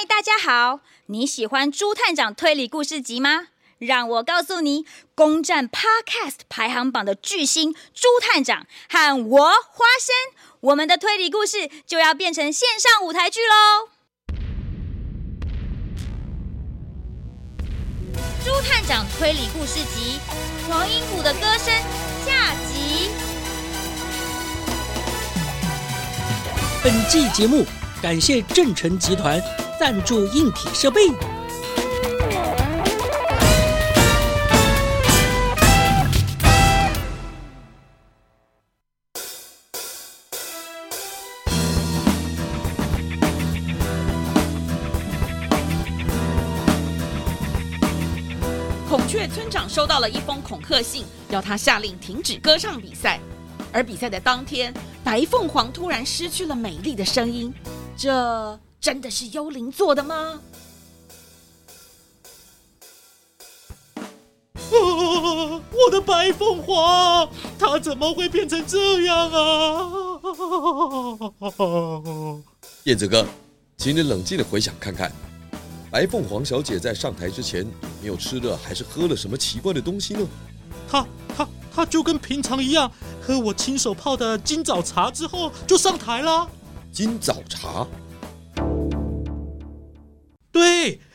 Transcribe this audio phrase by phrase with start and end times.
[0.00, 0.78] 嗨，大家好！
[1.06, 3.48] 你喜欢朱探长推理故事集吗？
[3.78, 4.86] 让我告诉你，
[5.16, 10.14] 攻占 Podcast 排行榜的巨星朱探长和我花生，
[10.60, 13.88] 我们的推理故事就要变成线上舞台剧喽！
[18.44, 20.20] 朱探长推理故事集
[20.68, 21.74] 《黄莺谷的歌声》
[22.24, 23.10] 下集。
[26.84, 27.66] 本季节目
[28.00, 29.42] 感谢正成集团
[29.78, 31.00] 赞助硬体设备。
[48.88, 53.20] 孔雀村长收到了一封恐吓信，要他下令停止歌唱比赛。
[53.70, 54.72] 而比赛的当天，
[55.04, 57.52] 白凤凰突然失去了美丽的声音，
[57.96, 60.40] 这真的是幽灵做的吗？
[64.54, 69.80] 啊，我的白凤凰，它怎么会变成这样啊？
[72.84, 73.26] 燕子哥，
[73.76, 75.10] 请你冷静的回想看看。
[75.90, 77.70] 白凤凰小姐在上台之前有，
[78.02, 80.26] 没有吃了还是喝了什么奇怪的东西呢？
[80.88, 86.48] 她她她就跟平常一样，喝我亲手泡的金枣茶之后就上台了。
[86.92, 87.86] 金枣茶？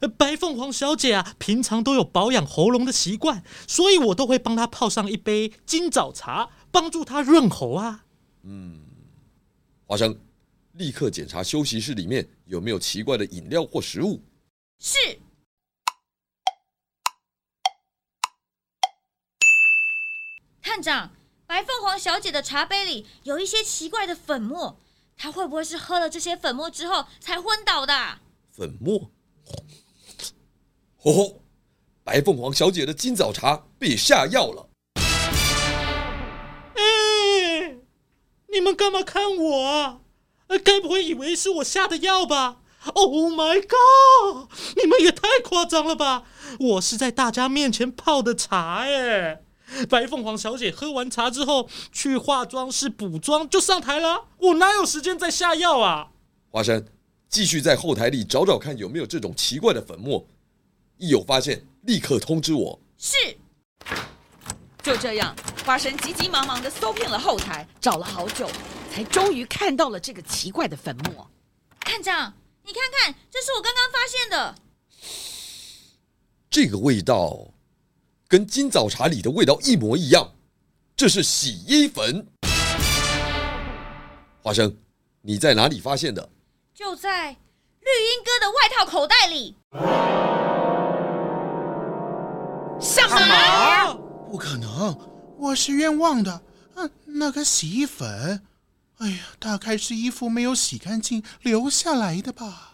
[0.00, 8.04] 对，白凤凰小姐啊，平常都有保养喉咙的习惯，所以我都会帮她泡上一杯金枣茶，帮助她润喉啊。
[8.42, 8.82] 嗯，
[9.86, 10.18] 花生，
[10.72, 14.22] 立刻检查休息室里面有没有奇怪的饮料或食物。
[14.78, 14.98] 是，
[20.60, 21.12] 探长，
[21.46, 24.78] 白凤凰小姐的茶杯里有一些奇怪的粉末，
[25.16, 28.18] 她会不会是喝了这些粉末之后才昏倒的？
[28.50, 29.10] 粉末？
[31.02, 31.40] 哦，
[32.02, 34.68] 白凤凰小姐的金枣茶被下药了。
[36.74, 37.76] 哎，
[38.52, 40.00] 你们干嘛看我啊？
[40.62, 42.58] 该不会以为是我下的药吧
[42.94, 44.48] ？Oh my god！
[44.76, 46.24] 你们也太夸张了吧！
[46.60, 49.40] 我是在大家面前泡的茶哎。
[49.88, 56.10] 白凤凰小姐喝完茶之后去化妆室补妆就上台了，我哪有时间再下药啊？
[56.50, 56.86] 花生，
[57.34, 60.24] 继续在后台里找找看有没有这种奇怪的粉末，
[60.98, 62.80] 一有发现立刻通知我。
[62.96, 63.16] 是。
[64.80, 65.34] 就这样，
[65.66, 68.48] 花生急急忙忙的搜遍了后台，找了好久，
[68.92, 71.28] 才终于看到了这个奇怪的粉末。
[71.80, 72.32] 探长。
[72.62, 74.54] 你看看，这是我刚刚发现的。
[76.48, 77.52] 这个味道
[78.28, 80.34] 跟今早茶里的味道一模一样，
[80.96, 82.28] 这是洗衣粉。
[84.40, 84.76] 花生，
[85.22, 86.30] 你在哪里发现的？
[86.74, 89.56] 就在绿莺哥的外套口袋里。
[92.80, 93.94] 什么？
[94.28, 94.98] 不可能，
[95.38, 96.42] 我是冤枉的。
[96.74, 98.44] 嗯，那个洗衣粉。
[98.98, 102.72] 哎呀，大概是衣服没有洗干净留下来的吧。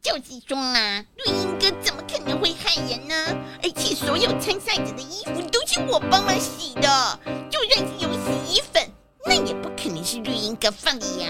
[0.00, 3.14] 就是说啊，绿莺哥怎么可能会害人呢？
[3.62, 7.20] 而且所有参赛者的衣服都是我帮忙洗的，
[7.50, 8.90] 就算是有洗衣粉，
[9.26, 11.28] 那也不可能是绿莺哥放的呀。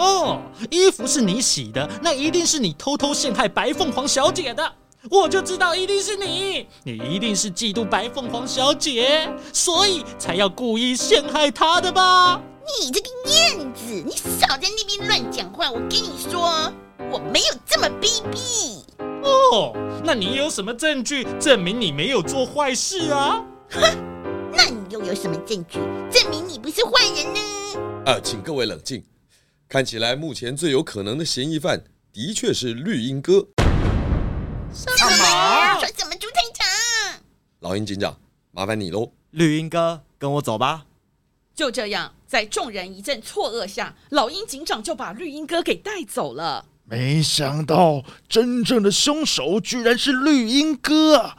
[0.00, 0.40] 哦，
[0.70, 4.72] 衣服是你洗的，那一定是你偷偷陷害白凤凰小姐的。
[5.10, 12.40] 我就知道一定是你，你一定是嫉妒白凤凰小姐，所以才要故意陷害她的吧？
[12.80, 15.70] 你这个燕子，你少在那边乱讲话！
[15.70, 16.72] 我跟你说，
[17.10, 18.80] 我没有这么卑鄙。
[19.22, 23.44] 哦，那你有什么证据证明你没有做坏事啊？
[23.70, 23.80] 哼，
[24.52, 25.78] 那你又有什么证据
[26.10, 27.40] 证明你不是坏人呢？
[28.06, 29.02] 呃，请各位冷静。
[29.70, 33.46] 看起来目前最有可能的嫌疑犯的确是绿鹰哥。
[34.74, 35.78] 什么？
[35.78, 36.14] 说什么？
[36.16, 37.22] 猪探长？
[37.60, 38.18] 老鹰警长，
[38.50, 39.12] 麻烦你喽。
[39.30, 40.86] 绿鹰哥，跟我走吧。
[41.54, 46.66] 就这样，在众人一阵错愕下，老鹰警长就把绿鹰哥给带走了。
[46.82, 51.36] 没想到，真正的凶手居然是绿鹰哥！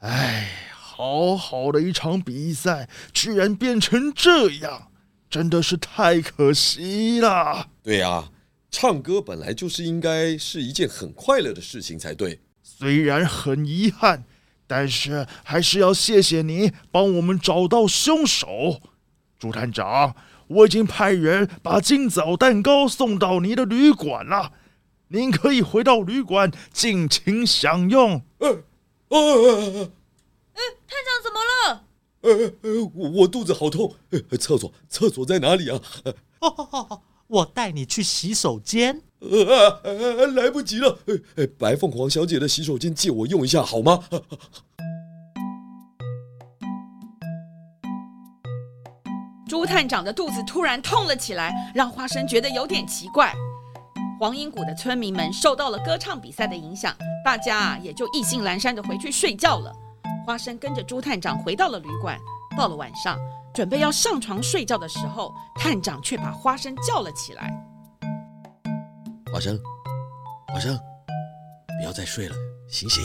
[0.00, 4.90] 哎，好好的一场比赛，居然变成这样，
[5.34, 7.66] 真的是太可惜了。
[7.82, 8.30] 对啊，
[8.70, 12.38] 唱歌本来就是应该是一件很快乐的事情才对。
[12.62, 14.26] 虽然很遗憾，
[14.68, 18.80] 但是还是要谢谢你帮我们找到凶手。
[19.36, 20.14] 朱探长，
[20.46, 24.52] 我已经派人把金枣蛋糕送到你的旅馆了，
[25.08, 28.22] 您可以回到旅馆尽情享用。
[28.38, 28.62] 呃，
[29.08, 29.90] 呃，呃，呃，
[30.86, 31.83] 探长怎么了？
[32.24, 33.94] 呃呃，我我肚子好痛，
[34.40, 35.80] 厕所厕所在哪里啊？
[36.40, 39.02] 哦哦哦，我带你去洗手间。
[39.20, 40.98] 呃呃，来不及了！
[41.36, 44.04] 呃，白凤凰小姐的洗手间借我用一下好吗？
[49.46, 53.32] 朱探长的肚子突然痛了起来，让花生觉得有点奇怪。
[54.18, 56.94] 黄莺谷的村民们受到了歌唱比赛的影响，
[57.24, 59.72] 大家也就意兴阑珊的回去睡觉了。
[60.24, 62.18] 花生跟着朱探长回到了旅馆。
[62.56, 63.18] 到了晚上，
[63.52, 67.52] 准备要上床睡觉的时候，探长却把花生叫了起来。
[69.32, 69.60] 花生，
[70.46, 70.78] 花生，
[71.78, 72.36] 不要再睡了，
[72.68, 73.02] 醒醒！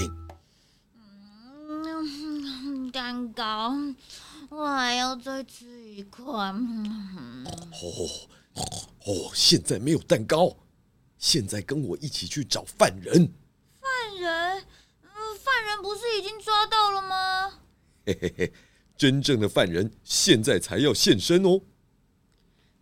[1.57, 3.73] 嗯，蛋糕，
[4.49, 6.23] 我还要再吃一块。
[6.23, 6.53] 哦
[9.05, 10.55] 哦，现在没有蛋糕，
[11.17, 13.33] 现在跟我一起去找犯人。
[15.81, 17.59] 不是已经抓到了吗？
[18.05, 18.53] 嘿嘿嘿。
[18.97, 21.61] 真正的犯人现在才要现身哦！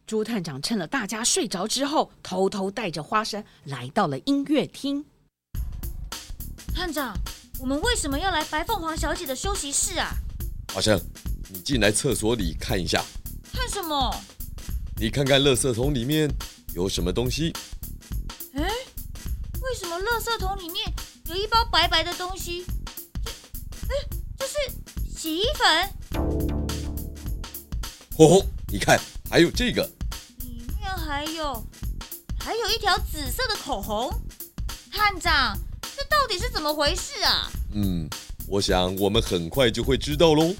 [0.07, 5.05] 朱探长趁了大家睡着之后，偷偷带着花生来到了音乐厅。
[6.73, 7.15] 探长，
[7.59, 10.09] 我们为什么要来白凤凰小姐的休息室啊？
[10.73, 10.99] 花生，
[11.49, 13.05] 你进来厕所里看一下。
[13.53, 14.11] 看什么？
[14.99, 16.27] 你看看垃圾桶里面
[16.73, 17.53] 有什么东西？
[18.55, 20.91] 哎，为什么垃圾桶里面
[21.27, 22.65] 有一包白白的东西？
[23.87, 24.07] 这，哎，
[24.37, 24.53] 这是
[25.17, 25.89] 洗衣粉。
[28.17, 28.99] 哦，你看，
[29.29, 29.89] 还有这个，
[30.39, 31.63] 里面还有，
[32.39, 34.11] 还有一条紫色的口红。
[34.91, 35.57] 探长，
[35.95, 37.49] 这到底是怎么回事啊？
[37.73, 38.09] 嗯，
[38.47, 40.53] 我想我们很快就会知道喽。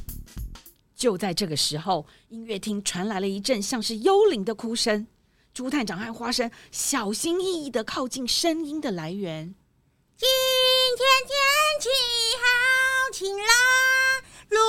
[0.95, 5.07] 就在这个时候，音乐厅传来了一阵像是幽灵的哭声。
[5.53, 9.55] 朱探长和花生小心翼翼地靠近声音的来源。
[10.15, 10.27] 今
[10.95, 11.35] 天天
[11.81, 11.89] 气
[12.36, 12.36] 好
[13.17, 13.47] 晴朗，
[14.49, 14.59] 路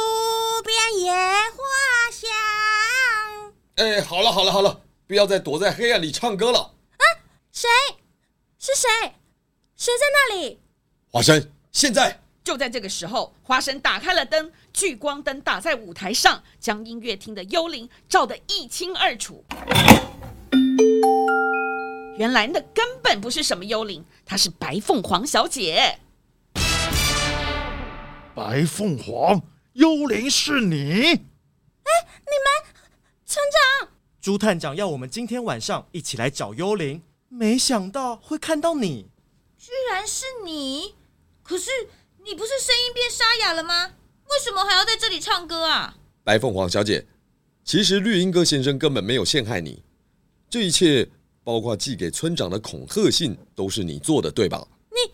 [0.63, 3.53] 边野花香。
[3.77, 6.59] 哎，好了好了好了，不要再躲在黑暗里唱歌了。
[6.97, 7.05] 啊，
[7.53, 7.69] 谁？
[8.59, 8.89] 是谁？
[9.77, 10.63] 谁在那里？
[11.11, 19.45] 花生，现在就在这个时候，花生打开了灯，聚光灯打在舞台上，将音乐厅的幽灵照得一清二楚。
[22.17, 25.99] 原来那根本不是什么幽灵，她是白凤凰小姐。
[28.39, 29.43] 白凤凰，
[29.73, 30.77] 幽灵是你？
[30.93, 31.91] 哎，
[32.21, 32.73] 你们
[33.27, 33.45] 村
[33.81, 33.89] 长，
[34.21, 39.09] 朱探长要我们今天晚上一起来找幽灵，没想到会看到你。
[39.59, 40.95] 居然是你！
[41.43, 41.69] 可是
[42.25, 43.87] 你不是声音变沙哑了吗？
[43.87, 45.97] 为什么还要在这里唱歌啊？
[46.23, 47.09] 白凤凰小姐，
[47.65, 49.83] 其实绿莺哥先生根本没有陷害你，
[50.49, 51.11] 这一切。
[51.43, 54.69] 包括寄给村长的恐吓信都是你做的，对吧？
[54.91, 55.13] 你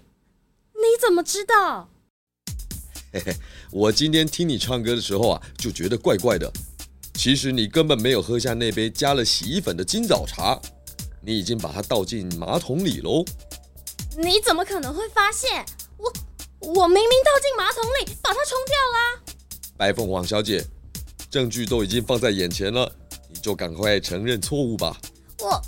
[0.73, 1.88] 你怎么知道？
[3.14, 3.37] 嘿嘿，
[3.70, 6.52] 我今天听你唱歌的时候啊，就觉得怪怪的。
[7.14, 10.61] 其实你根本没有喝下那杯加了洗衣粉的金早茶，
[11.22, 13.25] 你已经把它倒进马桶里喽。
[14.19, 15.64] 你怎么可能会发现？
[15.96, 16.12] 我
[16.58, 19.22] 我明明倒进马桶里，把它冲掉啦。
[19.76, 20.67] 白凤凰小姐，
[21.31, 22.90] 证据都已经放在眼前了，
[23.28, 25.00] 你就赶快承认错误吧。
[25.38, 25.62] 我。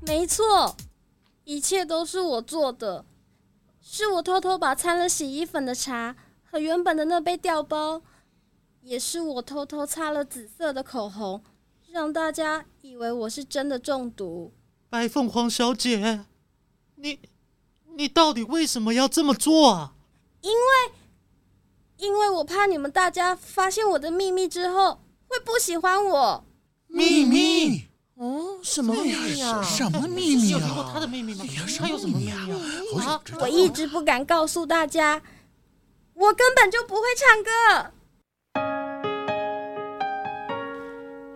[0.00, 0.74] 没错，
[1.44, 3.04] 一切都是我做的，
[3.98, 6.14] 是我偷偷把掺了洗衣粉的茶
[6.44, 8.00] 和原本的那杯掉包，
[8.82, 11.42] 也是我偷偷擦了紫色的口红，
[11.90, 14.52] 让大家以为我是真的中毒。
[14.88, 16.24] 白凤凰小姐，
[16.94, 17.18] 你
[17.96, 19.94] 你到底为什么要这么做啊？
[20.42, 20.92] 因为
[21.96, 26.44] 因为我怕你们大家发现我的秘密之后会不喜欢我。
[26.86, 27.87] 秘密。
[28.20, 29.62] 哦，什么秘密啊？
[29.62, 30.58] 什么秘密啊？
[30.58, 31.44] 有听过他的秘密吗？
[31.78, 33.20] 他有什么秘密啊？
[33.38, 35.22] 我一直不敢告诉大家，
[36.14, 37.50] 我根本就不会唱歌。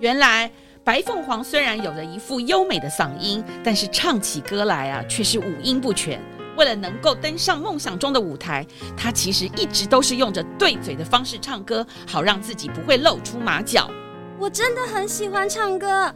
[0.00, 0.50] 原来
[0.82, 6.20] 白凤凰虽然有着一副优美的嗓音，但是唱起歌来啊，却是五音不全。
[6.56, 13.88] 为了能够登上梦想中的舞台，她其实一直都是用着对嘴的方式唱歌，好让自己不会露出马脚。
[14.36, 16.12] 我真的很喜欢唱歌。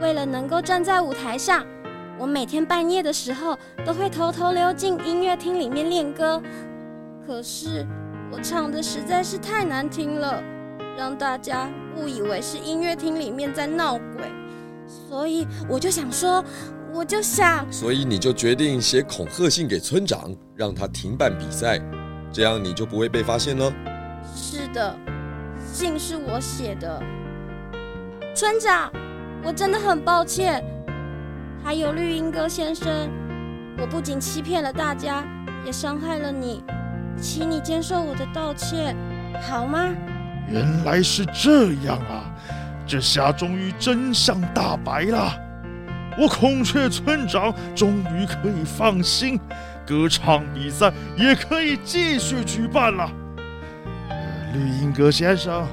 [0.00, 1.66] 为了能够站在舞台上，
[2.18, 6.40] 我每天半夜的时候都会偷偷溜进音乐厅里面练歌。
[7.26, 7.86] 可是
[8.32, 10.42] 我唱的实在是太难听了，
[10.96, 14.24] 让大家误以为是音乐厅里面在闹鬼。
[14.86, 16.42] 所以我就想说，
[16.94, 21.80] 我就想，所以你就决定写恐吓信给村长，让他停办比赛，
[22.32, 23.72] 这样你就不会被发现了。
[24.34, 24.96] 是的，
[25.72, 27.02] 信是我写的，
[28.34, 28.90] 村长。
[29.44, 30.62] 我真的很抱歉，
[31.64, 32.88] 还有绿莺哥先生，
[33.78, 35.24] 我不仅欺骗了大家，
[35.64, 36.62] 也伤害了你，
[37.20, 38.94] 请你接受我的道歉，
[39.40, 39.94] 好吗？
[40.48, 42.32] 原来是这样啊，
[42.86, 45.32] 这下终于真相大白了。
[46.18, 49.38] 我孔雀村长终于可以放心，
[49.86, 53.08] 歌唱比赛也可以继续举办了。
[54.52, 55.66] 绿莺哥先生，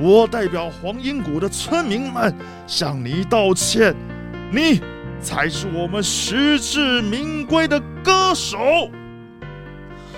[0.00, 2.32] 我代表黄英谷的村民们
[2.66, 3.94] 向你道歉，
[4.52, 4.80] 你
[5.20, 8.58] 才是我们实至名归的歌手。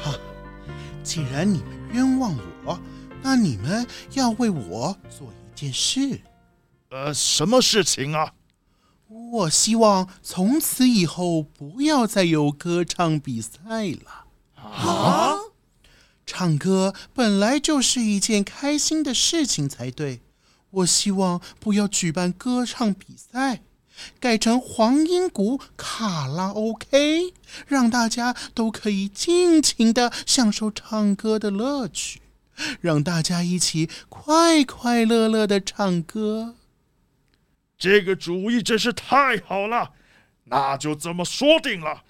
[0.02, 0.14] 哈，
[1.02, 2.78] 既然你们冤枉我，
[3.22, 6.20] 那你们要为我做一件事。
[6.90, 8.32] 呃，什么事情啊？
[9.32, 13.58] 我希望从此以后不要再有歌唱比赛
[14.04, 14.26] 了。
[14.62, 15.34] 啊？
[16.32, 20.20] 唱歌本来就是一件开心的事情才对。
[20.70, 23.62] 我希望不要举办歌唱比赛，
[24.20, 27.34] 改成黄莺谷卡拉 OK，
[27.66, 32.20] 让大家都可以尽情的享受唱歌的乐趣，
[32.80, 36.54] 让大家一起快快乐乐的唱歌。
[37.76, 39.90] 这个主意真是太好了，
[40.44, 42.04] 那就这么说定了。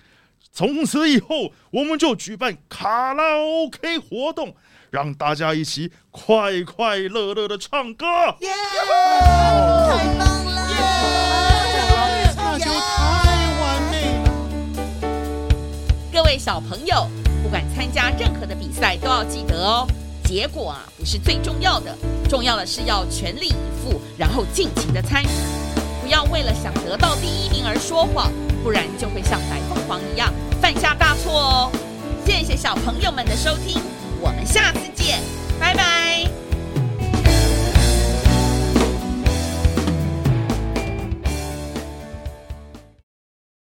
[0.53, 4.55] 从此以后，我们就举办卡拉 OK 活动，
[4.91, 8.07] 让大家一起快快乐乐的唱歌。
[8.41, 8.49] 耶！
[9.89, 10.71] 太棒了！
[10.71, 10.77] 耶！
[12.37, 12.71] 那就太
[13.61, 14.31] 完美了。
[16.13, 17.09] 各位小朋友，
[17.43, 19.87] 不管参加任何的比赛，都要记得哦。
[20.25, 21.97] 结果啊，不是最重要的，
[22.29, 25.29] 重要的是要全力以赴，然后尽情的参与，
[26.03, 28.31] 不要为了想得到第一名而说谎，
[28.63, 31.73] 不然就会像白凤凰一样犯下大错哦。
[32.25, 33.83] 谢谢小朋友们的收听
[34.21, 35.19] 我们下次见
[35.59, 36.40] 拜拜。